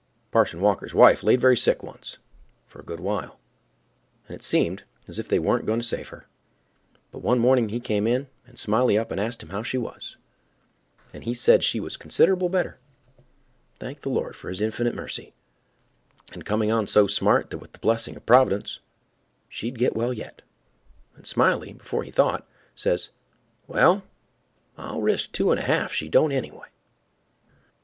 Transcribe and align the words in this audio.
Parson 0.31 0.61
Walker's 0.61 0.95
wife 0.95 1.21
laid 1.21 1.39
very 1.39 1.55
sick 1.55 1.83
once, 1.83 2.17
for 2.65 2.79
a 2.79 2.83
good 2.83 2.99
while, 2.99 3.37
and 4.27 4.33
it 4.33 4.41
seemed 4.41 4.81
as 5.07 5.19
if 5.19 5.27
they 5.27 5.37
warn't 5.37 5.67
going 5.67 5.79
to 5.79 5.85
save 5.85 6.07
her; 6.07 6.25
but 7.11 7.19
one 7.19 7.37
morning 7.37 7.69
he 7.69 7.79
come 7.79 8.07
in, 8.07 8.25
and 8.47 8.57
Smiley 8.57 8.97
up 8.97 9.11
and 9.11 9.19
asked 9.21 9.43
him 9.43 9.49
how 9.49 9.61
she 9.61 9.77
was, 9.77 10.17
and 11.13 11.23
he 11.25 11.35
said 11.35 11.61
she 11.63 11.79
was 11.79 11.97
considerable 11.97 12.49
better—thank 12.49 14.01
the 14.01 14.09
Lord 14.09 14.35
for 14.35 14.49
his 14.49 14.59
inf'nit' 14.59 14.95
mercy—and 14.95 16.45
coming 16.47 16.71
on 16.71 16.87
so 16.87 17.05
smart 17.05 17.51
that 17.51 17.59
with 17.59 17.73
the 17.73 17.77
blessing 17.77 18.15
of 18.15 18.25
Prov'dence 18.25 18.79
she'd 19.49 19.77
get 19.77 19.95
well 19.95 20.13
yet; 20.13 20.41
and 21.15 21.27
Smiley, 21.27 21.73
before 21.73 22.01
he 22.01 22.09
thought, 22.09 22.49
says, 22.75 23.09
'Well, 23.67 24.01
I'll 24.79 24.99
risk 24.99 25.31
two 25.31 25.51
and 25.51 25.59
a 25.59 25.63
half 25.63 25.93
she 25.93 26.09
don't 26.09 26.31
anyway. 26.31 26.69